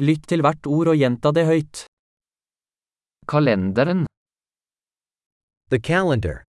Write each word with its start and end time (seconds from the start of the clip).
Lytt 0.00 0.28
til 0.32 0.40
hvert 0.40 0.64
ord 0.66 0.88
og 0.92 0.96
gjenta 0.96 1.28
det 1.36 1.44
høyt. 1.44 1.84
Kalenderen, 3.28 4.06
The 5.70 5.78
calendar. 5.78 6.42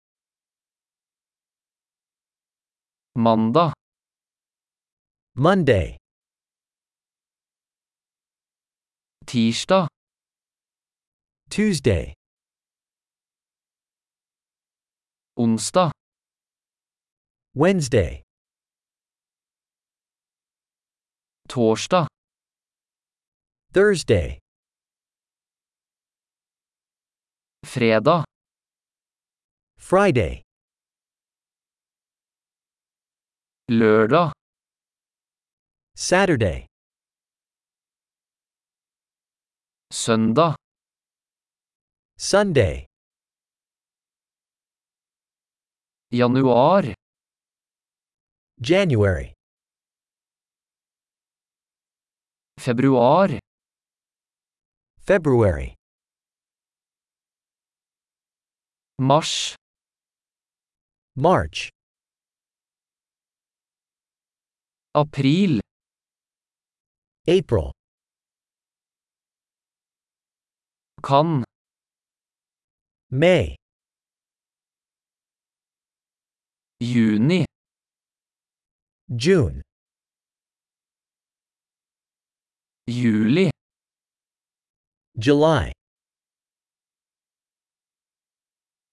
mandag, 3.19 3.73
Monday, 5.35 5.97
tirsdag, 9.27 9.89
Tuesday, 11.51 12.13
onsdag, 15.37 15.91
Wednesday, 17.57 18.23
torsdag, 21.49 22.08
Thursday, 23.73 24.39
fredag, 27.67 28.25
Friday, 29.77 30.43
lørdag, 33.69 34.33
Saturday, 35.95 36.67
søndag, 39.93 40.55
Sunday, 42.17 42.87
januar, 46.11 46.95
January, 48.71 49.33
februar, 52.59 53.48
February, 55.09 55.73
mars, 58.99 59.57
March, 61.17 61.71
april, 64.95 65.61
April, 67.27 67.73
kan, 71.01 71.43
May, 73.11 73.57
juni, 76.85 77.47
June, 79.09 79.63
juli, 82.87 83.49
July, 85.19 85.73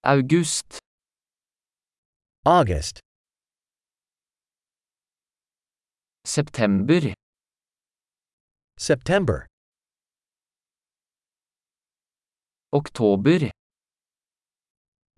august, 0.03 0.79
August, 2.43 2.99
september, 6.23 7.13
September, 8.75 9.45
oktober, 12.73 13.51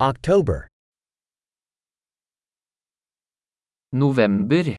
October, 0.02 0.68
november, 3.94 4.76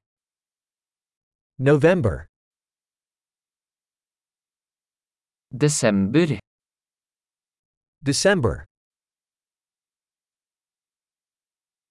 November, 1.58 2.28
desember, 5.56 6.38
December. 8.04 8.64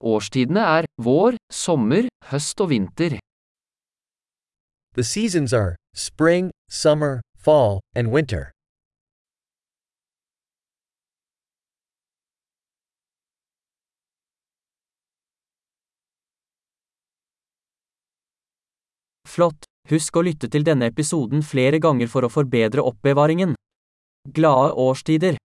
Årstidene 0.00 0.60
er 0.60 0.86
vår, 1.02 1.36
sommer, 1.50 2.08
høst 2.30 2.60
og 2.60 2.70
vinter. 2.70 3.18
The 4.94 5.04
seasons 5.04 5.52
are 5.52 5.76
spring, 5.94 6.50
summer, 6.70 7.20
fall, 7.36 7.80
and 7.94 8.08
winter. 8.12 8.52
Flott! 19.26 19.67
Husk 19.88 20.18
å 20.20 20.22
lytte 20.26 20.50
til 20.52 20.66
denne 20.68 20.90
episoden 20.92 21.40
flere 21.40 21.80
ganger 21.80 22.10
for 22.12 22.26
å 22.26 22.32
forbedre 22.32 22.84
oppbevaringen. 22.84 23.54
Glade 24.36 24.74
årstider! 24.76 25.37